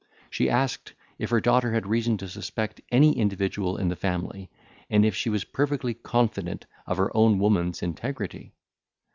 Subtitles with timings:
[0.31, 4.49] She asked, if her daughter had reason to suspect any individual in the family,
[4.89, 8.51] and if she was perfectly confident of her own woman's integrity?